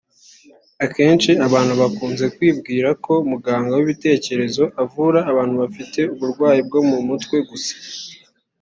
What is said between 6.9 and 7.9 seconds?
mutwe gusa